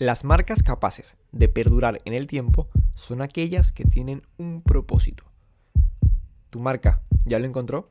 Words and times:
Las 0.00 0.24
marcas 0.24 0.62
capaces 0.62 1.14
de 1.30 1.48
perdurar 1.50 2.00
en 2.06 2.14
el 2.14 2.26
tiempo 2.26 2.70
son 2.94 3.20
aquellas 3.20 3.70
que 3.70 3.84
tienen 3.84 4.22
un 4.38 4.62
propósito. 4.62 5.24
¿Tu 6.48 6.58
marca 6.58 7.02
ya 7.26 7.38
lo 7.38 7.44
encontró? 7.44 7.90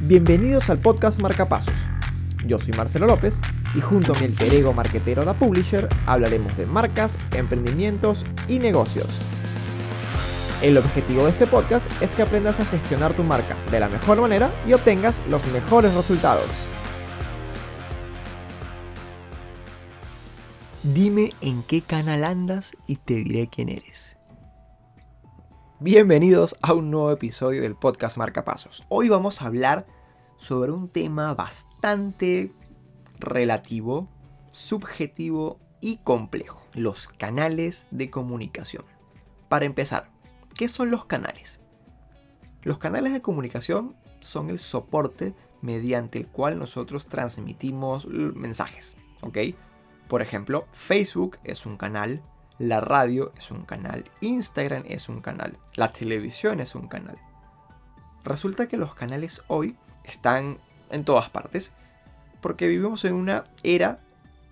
Bienvenidos 0.00 0.68
al 0.70 0.80
podcast 0.80 1.20
Marcapasos. 1.20 1.78
Yo 2.46 2.58
soy 2.58 2.72
Marcelo 2.72 3.06
López 3.06 3.38
y 3.76 3.80
junto 3.80 4.12
a 4.12 4.18
mi 4.18 4.24
alter 4.24 4.52
ego 4.52 4.72
marquetero 4.72 5.24
da 5.24 5.34
Publisher 5.34 5.88
hablaremos 6.06 6.56
de 6.56 6.66
marcas, 6.66 7.16
emprendimientos 7.36 8.26
y 8.48 8.58
negocios. 8.58 9.20
El 10.62 10.78
objetivo 10.78 11.22
de 11.22 11.30
este 11.30 11.46
podcast 11.46 11.86
es 12.02 12.12
que 12.12 12.22
aprendas 12.22 12.58
a 12.58 12.64
gestionar 12.64 13.14
tu 13.14 13.22
marca 13.22 13.54
de 13.70 13.78
la 13.78 13.88
mejor 13.88 14.20
manera 14.20 14.50
y 14.66 14.72
obtengas 14.72 15.22
los 15.28 15.46
mejores 15.52 15.94
resultados. 15.94 16.50
Dime 20.94 21.32
en 21.42 21.62
qué 21.64 21.82
canal 21.82 22.24
andas 22.24 22.72
y 22.86 22.96
te 22.96 23.16
diré 23.16 23.48
quién 23.48 23.68
eres. 23.68 24.16
Bienvenidos 25.80 26.56
a 26.62 26.72
un 26.72 26.90
nuevo 26.90 27.10
episodio 27.10 27.60
del 27.60 27.76
podcast 27.76 28.16
Marcapasos. 28.16 28.86
Hoy 28.88 29.10
vamos 29.10 29.42
a 29.42 29.48
hablar 29.48 29.84
sobre 30.38 30.72
un 30.72 30.88
tema 30.88 31.34
bastante 31.34 32.54
relativo, 33.18 34.08
subjetivo 34.50 35.60
y 35.82 35.98
complejo. 35.98 36.66
Los 36.72 37.06
canales 37.06 37.86
de 37.90 38.08
comunicación. 38.08 38.86
Para 39.50 39.66
empezar, 39.66 40.10
¿qué 40.56 40.70
son 40.70 40.90
los 40.90 41.04
canales? 41.04 41.60
Los 42.62 42.78
canales 42.78 43.12
de 43.12 43.20
comunicación 43.20 43.94
son 44.20 44.48
el 44.48 44.58
soporte 44.58 45.34
mediante 45.60 46.18
el 46.18 46.28
cual 46.28 46.58
nosotros 46.58 47.08
transmitimos 47.08 48.06
mensajes, 48.06 48.96
¿ok? 49.20 49.36
Por 50.08 50.22
ejemplo, 50.22 50.66
Facebook 50.72 51.38
es 51.44 51.66
un 51.66 51.76
canal, 51.76 52.22
la 52.58 52.80
radio 52.80 53.32
es 53.36 53.50
un 53.50 53.64
canal, 53.64 54.10
Instagram 54.20 54.84
es 54.86 55.08
un 55.08 55.20
canal, 55.20 55.58
la 55.74 55.92
televisión 55.92 56.60
es 56.60 56.74
un 56.74 56.88
canal. 56.88 57.18
Resulta 58.24 58.68
que 58.68 58.78
los 58.78 58.94
canales 58.94 59.42
hoy 59.48 59.76
están 60.04 60.58
en 60.90 61.04
todas 61.04 61.28
partes 61.28 61.74
porque 62.40 62.66
vivimos 62.66 63.04
en 63.04 63.14
una 63.14 63.44
era 63.62 64.00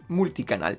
multicanal, 0.09 0.79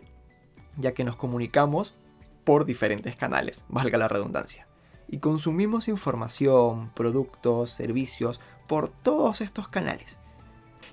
ya 0.78 0.94
que 0.94 1.04
nos 1.04 1.16
comunicamos 1.16 1.96
por 2.44 2.66
diferentes 2.66 3.16
canales, 3.16 3.66
valga 3.68 3.98
la 3.98 4.08
redundancia, 4.08 4.68
y 5.08 5.18
consumimos 5.18 5.88
información, 5.88 6.92
productos, 6.94 7.72
servicios 7.72 8.40
por 8.68 8.90
todos 8.90 9.42
estos 9.42 9.68
canales. 9.68 10.18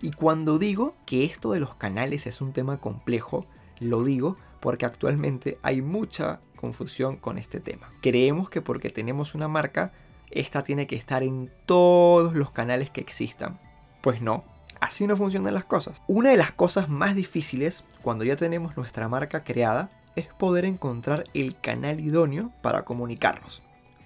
Y 0.01 0.11
cuando 0.11 0.59
digo 0.59 0.95
que 1.07 1.25
esto 1.25 1.53
de 1.53 1.61
los 1.61 1.75
canales 1.75 2.27
es 2.27 2.41
un 2.41 2.53
tema 2.53 2.79
complejo, 2.81 3.47
lo 3.85 4.03
digo 4.05 4.37
porque 4.61 4.87
actualmente 4.87 5.59
hay 5.63 5.83
mucha 5.83 6.41
confusión 6.57 7.17
con 7.17 7.39
este 7.39 7.61
tema. 7.61 7.93
Creemos 8.01 8.49
que 8.49 8.63
porque 8.63 8.91
tenemos 8.91 9.35
una 9.35 9.49
marca, 9.49 9.93
esta 10.31 10.63
tiene 10.63 10.87
que 10.87 10.97
estar 10.97 11.23
en 11.23 11.51
todos 11.67 12.35
los 12.35 12.51
canales 12.51 12.91
que 12.91 13.01
existan. 13.01 13.61
Pues 14.01 14.23
no, 14.23 14.45
así 14.81 15.07
no 15.07 15.17
funcionan 15.17 15.55
las 15.55 15.65
cosas. 15.65 16.03
Una 16.07 16.31
de 16.31 16.37
las 16.37 16.53
cosas 16.53 16.89
más 16.89 17.15
difíciles 17.15 17.85
cuando 18.03 18.25
ya 18.25 18.37
tenemos 18.37 18.77
nuestra 18.77 19.09
marca 19.09 19.45
creada 19.45 19.91
es 20.17 20.27
poder 20.27 20.65
encontrar 20.65 21.25
el 21.35 21.61
canal 21.61 22.01
idóneo 22.01 22.53
para 22.63 22.85
comunicarnos. 22.85 23.63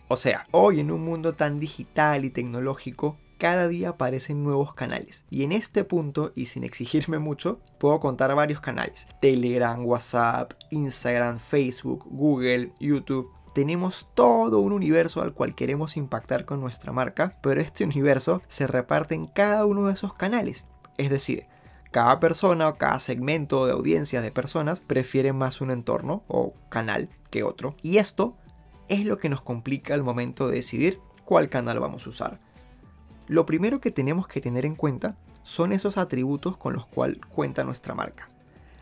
O 0.08 0.16
sea, 0.16 0.46
hoy 0.50 0.80
en 0.80 0.90
un 0.90 1.04
mundo 1.04 1.34
tan 1.34 1.60
digital 1.60 2.24
y 2.24 2.30
tecnológico, 2.30 3.18
cada 3.38 3.68
día 3.68 3.90
aparecen 3.90 4.42
nuevos 4.42 4.74
canales. 4.74 5.24
Y 5.30 5.44
en 5.44 5.52
este 5.52 5.84
punto, 5.84 6.32
y 6.34 6.46
sin 6.46 6.64
exigirme 6.64 7.18
mucho, 7.18 7.60
puedo 7.78 8.00
contar 8.00 8.34
varios 8.34 8.60
canales. 8.60 9.08
Telegram, 9.20 9.84
WhatsApp, 9.86 10.52
Instagram, 10.70 11.38
Facebook, 11.38 12.04
Google, 12.10 12.72
YouTube. 12.80 13.30
Tenemos 13.54 14.10
todo 14.14 14.60
un 14.60 14.72
universo 14.72 15.22
al 15.22 15.32
cual 15.32 15.54
queremos 15.54 15.96
impactar 15.96 16.44
con 16.44 16.60
nuestra 16.60 16.92
marca, 16.92 17.38
pero 17.42 17.60
este 17.60 17.84
universo 17.84 18.42
se 18.48 18.66
reparte 18.66 19.14
en 19.14 19.26
cada 19.26 19.64
uno 19.64 19.86
de 19.86 19.94
esos 19.94 20.14
canales. 20.14 20.66
Es 20.98 21.10
decir, 21.10 21.46
cada 21.90 22.20
persona 22.20 22.68
o 22.68 22.76
cada 22.76 23.00
segmento 23.00 23.64
de 23.64 23.72
audiencia 23.72 24.20
de 24.20 24.30
personas 24.30 24.80
prefiere 24.80 25.32
más 25.32 25.60
un 25.60 25.70
entorno 25.70 26.22
o 26.28 26.54
canal 26.68 27.08
que 27.30 27.44
otro. 27.44 27.76
Y 27.82 27.96
esto 27.96 28.36
es 28.88 29.04
lo 29.04 29.18
que 29.18 29.28
nos 29.28 29.40
complica 29.40 29.94
al 29.94 30.02
momento 30.02 30.48
de 30.48 30.56
decidir 30.56 31.00
cuál 31.24 31.48
canal 31.48 31.80
vamos 31.80 32.06
a 32.06 32.10
usar. 32.10 32.40
Lo 33.28 33.44
primero 33.44 33.78
que 33.78 33.90
tenemos 33.90 34.26
que 34.26 34.40
tener 34.40 34.64
en 34.64 34.74
cuenta 34.74 35.14
son 35.42 35.74
esos 35.74 35.98
atributos 35.98 36.56
con 36.56 36.72
los 36.72 36.86
cuales 36.86 37.18
cuenta 37.28 37.62
nuestra 37.62 37.94
marca. 37.94 38.26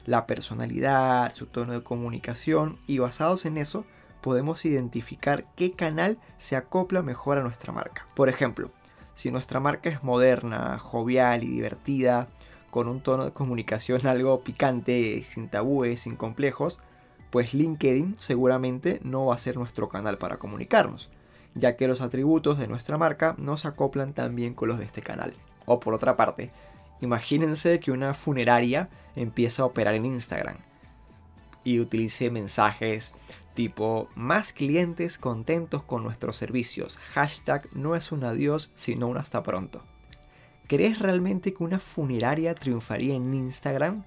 La 0.04 0.24
personalidad, 0.28 1.32
su 1.32 1.46
tono 1.46 1.72
de 1.72 1.82
comunicación 1.82 2.76
y 2.86 2.98
basados 2.98 3.44
en 3.44 3.58
eso 3.58 3.84
podemos 4.20 4.64
identificar 4.64 5.46
qué 5.56 5.72
canal 5.72 6.18
se 6.38 6.54
acopla 6.54 7.02
mejor 7.02 7.38
a 7.38 7.42
nuestra 7.42 7.72
marca. 7.72 8.06
Por 8.14 8.28
ejemplo, 8.28 8.70
si 9.14 9.32
nuestra 9.32 9.58
marca 9.58 9.90
es 9.90 10.04
moderna, 10.04 10.78
jovial 10.78 11.42
y 11.42 11.48
divertida, 11.48 12.28
con 12.70 12.86
un 12.86 13.00
tono 13.00 13.24
de 13.24 13.32
comunicación 13.32 14.06
algo 14.06 14.42
picante, 14.42 15.24
sin 15.24 15.48
tabúes, 15.48 16.02
sin 16.02 16.14
complejos, 16.14 16.80
pues 17.30 17.52
LinkedIn 17.52 18.14
seguramente 18.16 19.00
no 19.02 19.26
va 19.26 19.34
a 19.34 19.38
ser 19.38 19.56
nuestro 19.56 19.88
canal 19.88 20.18
para 20.18 20.36
comunicarnos 20.36 21.10
ya 21.56 21.76
que 21.76 21.88
los 21.88 22.00
atributos 22.00 22.58
de 22.58 22.68
nuestra 22.68 22.98
marca 22.98 23.34
no 23.38 23.56
se 23.56 23.66
acoplan 23.66 24.12
tan 24.12 24.36
bien 24.36 24.54
con 24.54 24.68
los 24.68 24.78
de 24.78 24.84
este 24.84 25.02
canal. 25.02 25.34
O 25.64 25.80
por 25.80 25.94
otra 25.94 26.16
parte, 26.16 26.52
imagínense 27.00 27.80
que 27.80 27.90
una 27.90 28.14
funeraria 28.14 28.88
empieza 29.16 29.62
a 29.62 29.66
operar 29.66 29.94
en 29.94 30.06
Instagram 30.06 30.58
y 31.64 31.80
utilice 31.80 32.30
mensajes 32.30 33.14
tipo 33.54 34.08
más 34.14 34.52
clientes 34.52 35.18
contentos 35.18 35.82
con 35.82 36.04
nuestros 36.04 36.36
servicios, 36.36 36.98
hashtag 36.98 37.66
no 37.72 37.96
es 37.96 38.12
un 38.12 38.22
adiós 38.22 38.70
sino 38.74 39.08
un 39.08 39.16
hasta 39.16 39.42
pronto. 39.42 39.82
¿Crees 40.68 40.98
realmente 40.98 41.54
que 41.54 41.64
una 41.64 41.80
funeraria 41.80 42.54
triunfaría 42.54 43.14
en 43.14 43.32
Instagram? 43.32 44.04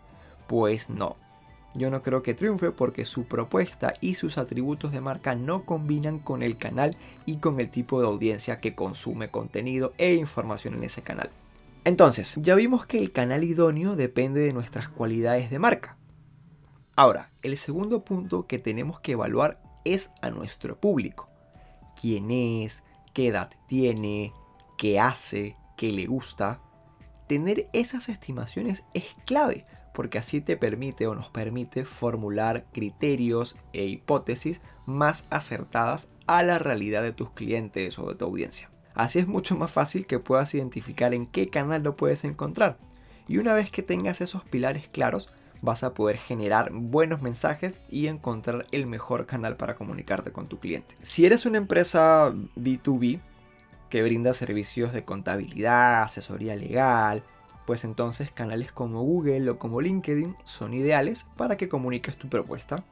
Pues 0.48 0.90
no, 0.90 1.18
yo 1.76 1.92
no 1.92 2.02
creo 2.02 2.24
que 2.24 2.34
triunfe 2.34 2.72
porque 2.72 3.06
su 3.06 3.26
propuesta 3.26 3.94
y 4.02 4.16
sus 4.16 4.38
atributos 4.38 4.92
de 4.92 5.02
marca 5.02 5.36
no 5.36 5.66
combinan 5.66 6.20
con 6.20 6.42
el 6.42 6.58
canal 6.58 6.98
y 7.26 7.38
con 7.38 7.60
el 7.60 7.70
tipo 7.70 8.02
de 8.02 8.08
audiencia 8.08 8.60
que 8.60 8.74
consume 8.74 9.30
contenido 9.30 9.94
e 9.98 10.16
información 10.16 10.74
en 10.74 10.84
ese 10.84 11.04
canal. 11.04 11.30
Entonces, 11.86 12.36
ya 12.42 12.56
vimos 12.56 12.86
que 12.86 12.98
el 12.98 13.12
canal 13.12 13.44
idóneo 13.44 13.96
depende 13.96 14.42
de 14.42 14.54
nuestras 14.54 14.90
cualidades 14.90 15.50
de 15.50 15.60
marca. 15.60 15.98
Ahora, 16.96 17.32
el 17.44 17.56
segundo 17.56 18.04
punto 18.04 18.48
que 18.48 18.60
tenemos 18.60 19.00
que 19.00 19.14
evaluar 19.14 19.62
es 19.86 20.12
a 20.22 20.32
nuestro 20.32 20.80
público. 20.80 21.30
¿Quién 22.00 22.32
es? 22.32 22.84
¿Qué 23.14 23.28
edad 23.28 23.50
tiene? 23.68 24.34
¿Qué 24.78 25.00
hace? 25.00 25.56
¿Qué 25.78 25.92
le 25.92 26.08
gusta? 26.08 26.62
Tener 27.28 27.70
esas 27.74 28.10
estimaciones 28.10 28.84
es 28.94 29.06
clave 29.26 29.66
porque 29.94 30.18
así 30.18 30.42
te 30.42 30.58
permite 30.58 31.08
o 31.08 31.16
nos 31.16 31.30
permite 31.30 31.86
formular 31.86 32.66
criterios 32.72 33.58
e 33.74 33.86
hipótesis 33.86 34.62
más 34.86 35.26
acertadas 35.30 36.12
a 36.28 36.44
la 36.44 36.60
realidad 36.60 37.02
de 37.02 37.14
tus 37.14 37.32
clientes 37.32 37.98
o 38.00 38.08
de 38.10 38.16
tu 38.16 38.26
audiencia. 38.26 38.70
Así 38.94 39.20
es 39.20 39.28
mucho 39.28 39.56
más 39.56 39.72
fácil 39.72 40.06
que 40.06 40.20
puedas 40.20 40.54
identificar 40.54 41.14
en 41.14 41.26
qué 41.26 41.50
canal 41.50 41.84
lo 41.84 41.96
puedes 41.96 42.24
encontrar. 42.24 42.78
Y 43.28 43.38
una 43.38 43.54
vez 43.54 43.72
que 43.72 43.84
tengas 43.84 44.22
esos 44.22 44.44
pilares 44.44 44.88
claros, 44.88 45.30
vas 45.62 45.84
a 45.84 45.94
poder 45.94 46.18
generar 46.18 46.72
buenos 46.72 47.22
mensajes 47.22 47.78
y 47.90 48.08
encontrar 48.08 48.66
el 48.72 48.88
mejor 48.88 49.26
canal 49.26 49.58
para 49.58 49.76
comunicarte 49.76 50.32
con 50.32 50.48
tu 50.48 50.60
cliente. 50.60 50.96
Si 51.02 51.26
eres 51.26 51.46
una 51.46 51.58
empresa 51.58 52.34
B2B 52.56 53.22
que 53.90 54.04
brinda 54.04 54.34
servicios 54.34 54.94
de 54.94 55.04
contabilidad, 55.04 56.04
asesoría 56.04 56.56
legal, 56.56 57.24
pues 57.70 57.84
entonces 57.84 58.32
canales 58.32 58.72
como 58.72 59.04
Google 59.04 59.48
o 59.48 59.60
como 59.60 59.80
LinkedIn 59.80 60.36
son 60.44 60.74
ideales 60.74 61.28
para 61.38 61.56
que 61.56 61.70
comuniques 61.70 62.18
tu 62.18 62.28
propuesta. 62.28 62.84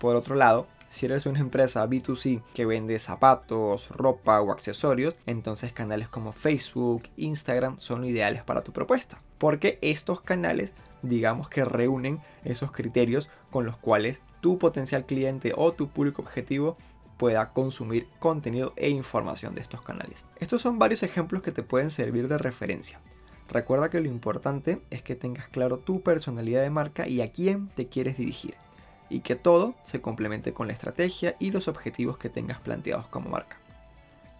Por 0.00 0.16
otro 0.16 0.34
lado, 0.34 0.66
si 0.88 1.06
eres 1.06 1.24
una 1.24 1.38
empresa 1.38 1.86
B2C 1.86 2.42
que 2.52 2.66
vende 2.66 2.98
zapatos, 2.98 3.90
ropa 3.90 4.40
o 4.40 4.50
accesorios, 4.50 5.16
entonces 5.26 5.72
canales 5.72 6.08
como 6.08 6.32
Facebook, 6.32 7.04
Instagram 7.16 7.78
son 7.78 8.04
ideales 8.04 8.42
para 8.42 8.64
tu 8.64 8.72
propuesta. 8.72 9.22
Porque 9.38 9.78
estos 9.82 10.20
canales, 10.20 10.72
digamos 11.02 11.48
que 11.48 11.64
reúnen 11.64 12.20
esos 12.42 12.72
criterios 12.72 13.30
con 13.52 13.66
los 13.66 13.76
cuales 13.76 14.20
tu 14.40 14.58
potencial 14.58 15.06
cliente 15.06 15.52
o 15.56 15.74
tu 15.74 15.90
público 15.90 16.22
objetivo 16.22 16.76
pueda 17.18 17.52
consumir 17.52 18.08
contenido 18.18 18.72
e 18.74 18.88
información 18.88 19.54
de 19.54 19.60
estos 19.60 19.80
canales. 19.80 20.26
Estos 20.40 20.60
son 20.60 20.80
varios 20.80 21.04
ejemplos 21.04 21.40
que 21.40 21.52
te 21.52 21.62
pueden 21.62 21.92
servir 21.92 22.26
de 22.26 22.38
referencia. 22.38 23.00
Recuerda 23.52 23.90
que 23.90 24.00
lo 24.00 24.08
importante 24.08 24.80
es 24.88 25.02
que 25.02 25.14
tengas 25.14 25.46
claro 25.46 25.78
tu 25.78 26.00
personalidad 26.00 26.62
de 26.62 26.70
marca 26.70 27.06
y 27.06 27.20
a 27.20 27.32
quién 27.32 27.68
te 27.68 27.86
quieres 27.86 28.16
dirigir, 28.16 28.54
y 29.10 29.20
que 29.20 29.36
todo 29.36 29.74
se 29.84 30.00
complemente 30.00 30.54
con 30.54 30.68
la 30.68 30.72
estrategia 30.72 31.36
y 31.38 31.50
los 31.50 31.68
objetivos 31.68 32.16
que 32.16 32.30
tengas 32.30 32.60
planteados 32.60 33.08
como 33.08 33.28
marca. 33.28 33.58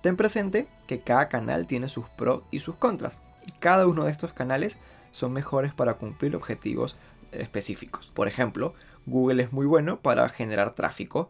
Ten 0.00 0.16
presente 0.16 0.66
que 0.86 1.00
cada 1.00 1.28
canal 1.28 1.66
tiene 1.66 1.90
sus 1.90 2.08
pros 2.08 2.44
y 2.50 2.60
sus 2.60 2.76
contras, 2.76 3.18
y 3.46 3.52
cada 3.52 3.86
uno 3.86 4.04
de 4.04 4.10
estos 4.10 4.32
canales 4.32 4.78
son 5.10 5.34
mejores 5.34 5.74
para 5.74 5.98
cumplir 5.98 6.34
objetivos 6.34 6.96
específicos. 7.32 8.10
Por 8.14 8.28
ejemplo, 8.28 8.72
Google 9.04 9.42
es 9.42 9.52
muy 9.52 9.66
bueno 9.66 10.00
para 10.00 10.26
generar 10.30 10.74
tráfico 10.74 11.28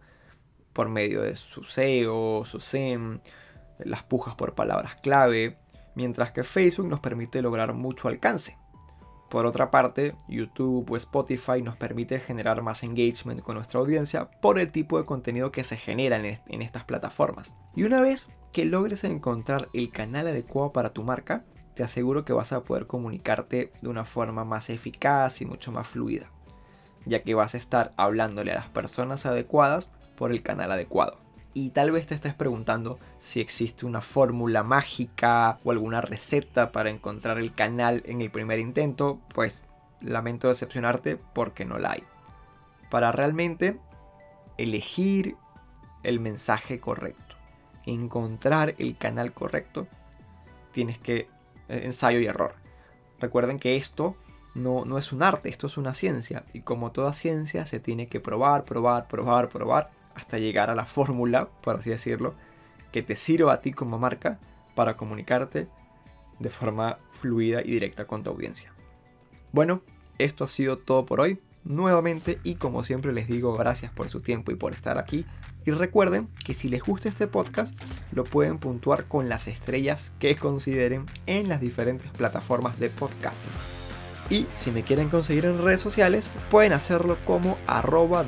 por 0.72 0.88
medio 0.88 1.22
de 1.22 1.34
su 1.34 1.64
SEO, 1.64 2.44
su 2.44 2.60
SEM, 2.60 3.18
las 3.80 4.04
pujas 4.04 4.36
por 4.36 4.54
palabras 4.54 4.94
clave, 4.94 5.58
mientras 5.94 6.32
que 6.32 6.44
Facebook 6.44 6.88
nos 6.88 7.00
permite 7.00 7.42
lograr 7.42 7.72
mucho 7.74 8.08
alcance. 8.08 8.58
Por 9.32 9.46
otra 9.46 9.70
parte, 9.70 10.14
YouTube 10.28 10.90
o 10.90 10.96
Spotify 10.96 11.62
nos 11.62 11.76
permite 11.76 12.20
generar 12.20 12.60
más 12.60 12.82
engagement 12.82 13.40
con 13.40 13.54
nuestra 13.54 13.80
audiencia 13.80 14.30
por 14.42 14.58
el 14.58 14.70
tipo 14.70 14.98
de 14.98 15.06
contenido 15.06 15.50
que 15.50 15.64
se 15.64 15.78
genera 15.78 16.16
en, 16.16 16.60
estas 16.60 16.84
plataformas. 16.84 17.54
Y 17.74 17.84
una 17.84 18.02
vez 18.02 18.30
que 18.52 18.66
logres 18.66 19.04
encontrar 19.04 19.68
el 19.72 19.90
canal 19.90 20.26
adecuado 20.26 20.74
para 20.74 20.92
tu 20.92 21.02
marca, 21.02 21.46
te 21.72 21.82
aseguro 21.82 22.26
que 22.26 22.34
vas 22.34 22.52
a 22.52 22.62
poder 22.64 22.86
comunicarte 22.86 23.72
de 23.80 23.88
una 23.88 24.04
forma 24.04 24.44
más 24.44 24.68
eficaz 24.68 25.40
y 25.40 25.46
mucho 25.46 25.72
más 25.72 25.86
fluida, 25.86 26.30
ya 27.06 27.22
que 27.22 27.32
vas 27.32 27.54
a 27.54 27.56
estar 27.56 27.94
hablándole 27.96 28.52
a 28.52 28.56
las 28.56 28.68
personas 28.68 29.24
adecuadas 29.24 29.92
por 30.14 30.32
el 30.32 30.42
canal 30.42 30.72
adecuado. 30.72 31.21
Y 31.54 31.70
tal 31.70 31.90
vez 31.90 32.06
te 32.06 32.14
estés 32.14 32.34
preguntando 32.34 32.98
si 33.18 33.40
existe 33.40 33.84
una 33.84 34.00
fórmula 34.00 34.62
mágica 34.62 35.58
o 35.64 35.70
alguna 35.70 36.00
receta 36.00 36.72
para 36.72 36.90
encontrar 36.90 37.38
el 37.38 37.52
canal 37.52 38.02
en 38.06 38.22
el 38.22 38.30
primer 38.30 38.58
intento, 38.58 39.20
pues 39.34 39.62
lamento 40.00 40.48
decepcionarte 40.48 41.16
porque 41.16 41.64
no 41.64 41.78
la 41.78 41.92
hay. 41.92 42.04
Para 42.90 43.12
realmente 43.12 43.78
elegir 44.56 45.36
el 46.02 46.20
mensaje 46.20 46.78
correcto, 46.78 47.36
encontrar 47.84 48.74
el 48.78 48.96
canal 48.96 49.32
correcto, 49.32 49.86
tienes 50.72 50.98
que 50.98 51.28
eh, 51.68 51.82
ensayo 51.84 52.18
y 52.20 52.26
error. 52.26 52.54
Recuerden 53.20 53.58
que 53.58 53.76
esto 53.76 54.16
no, 54.54 54.84
no 54.84 54.98
es 54.98 55.12
un 55.12 55.22
arte, 55.22 55.48
esto 55.48 55.66
es 55.66 55.76
una 55.76 55.94
ciencia. 55.94 56.44
Y 56.52 56.62
como 56.62 56.92
toda 56.92 57.12
ciencia 57.12 57.66
se 57.66 57.80
tiene 57.80 58.08
que 58.08 58.20
probar, 58.20 58.64
probar, 58.64 59.06
probar, 59.06 59.48
probar, 59.48 59.90
hasta 60.14 60.38
llegar 60.38 60.70
a 60.70 60.74
la 60.74 60.86
fórmula, 60.86 61.48
por 61.62 61.76
así 61.76 61.90
decirlo, 61.90 62.34
que 62.90 63.02
te 63.02 63.16
sirva 63.16 63.54
a 63.54 63.60
ti 63.60 63.72
como 63.72 63.98
marca 63.98 64.38
para 64.74 64.96
comunicarte 64.96 65.68
de 66.38 66.50
forma 66.50 66.98
fluida 67.10 67.62
y 67.62 67.72
directa 67.72 68.06
con 68.06 68.22
tu 68.22 68.30
audiencia. 68.30 68.72
Bueno, 69.52 69.82
esto 70.18 70.44
ha 70.44 70.48
sido 70.48 70.78
todo 70.78 71.06
por 71.06 71.20
hoy. 71.20 71.40
Nuevamente 71.64 72.40
y 72.42 72.56
como 72.56 72.82
siempre 72.82 73.12
les 73.12 73.28
digo 73.28 73.56
gracias 73.56 73.92
por 73.92 74.08
su 74.08 74.20
tiempo 74.20 74.50
y 74.50 74.56
por 74.56 74.72
estar 74.72 74.98
aquí. 74.98 75.24
Y 75.64 75.70
recuerden 75.70 76.28
que 76.44 76.54
si 76.54 76.68
les 76.68 76.82
gusta 76.82 77.08
este 77.08 77.28
podcast 77.28 77.72
lo 78.10 78.24
pueden 78.24 78.58
puntuar 78.58 79.04
con 79.04 79.28
las 79.28 79.46
estrellas 79.46 80.12
que 80.18 80.34
consideren 80.34 81.06
en 81.26 81.48
las 81.48 81.60
diferentes 81.60 82.10
plataformas 82.10 82.80
de 82.80 82.90
podcasting. 82.90 83.52
Y 84.28 84.46
si 84.54 84.72
me 84.72 84.82
quieren 84.82 85.08
conseguir 85.08 85.44
en 85.44 85.62
redes 85.62 85.80
sociales 85.80 86.30
pueden 86.50 86.72
hacerlo 86.72 87.16
como 87.24 87.58
arroba. 87.66 88.24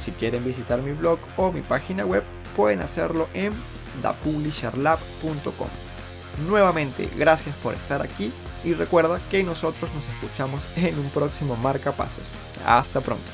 Si 0.00 0.12
quieren 0.12 0.44
visitar 0.44 0.80
mi 0.82 0.92
blog 0.92 1.18
o 1.36 1.52
mi 1.52 1.60
página 1.60 2.04
web 2.04 2.24
pueden 2.56 2.80
hacerlo 2.80 3.28
en 3.34 3.52
thepublisherlab.com. 4.02 5.68
Nuevamente 6.48 7.10
gracias 7.16 7.54
por 7.56 7.74
estar 7.74 8.02
aquí 8.02 8.32
y 8.64 8.74
recuerda 8.74 9.20
que 9.30 9.42
nosotros 9.42 9.90
nos 9.94 10.08
escuchamos 10.08 10.66
en 10.76 10.98
un 10.98 11.10
próximo 11.10 11.56
Marca 11.56 11.92
Pasos. 11.92 12.24
Hasta 12.64 13.00
pronto. 13.00 13.30